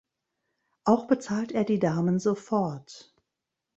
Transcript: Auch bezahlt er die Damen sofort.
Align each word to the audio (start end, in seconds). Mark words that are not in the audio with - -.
Auch 0.83 1.05
bezahlt 1.05 1.51
er 1.51 1.63
die 1.63 1.77
Damen 1.77 2.17
sofort. 2.17 3.13